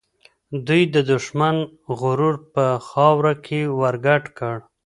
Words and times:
دوی 0.67 0.83
د 0.93 0.95
دښمن 1.11 1.57
غرور 1.99 2.35
په 2.53 2.65
خاوره 2.87 3.33
کې 3.45 3.61
ورګډ 3.79 4.23
کړ. 4.37 4.55